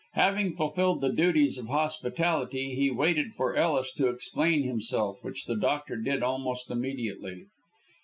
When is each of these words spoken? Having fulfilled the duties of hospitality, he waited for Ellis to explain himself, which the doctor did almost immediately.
Having 0.13 0.55
fulfilled 0.55 1.01
the 1.01 1.11
duties 1.13 1.59
of 1.59 1.67
hospitality, 1.67 2.73
he 2.73 2.89
waited 2.89 3.35
for 3.35 3.55
Ellis 3.55 3.91
to 3.93 4.07
explain 4.07 4.63
himself, 4.63 5.23
which 5.23 5.45
the 5.45 5.55
doctor 5.55 5.95
did 5.95 6.23
almost 6.23 6.71
immediately. 6.71 7.45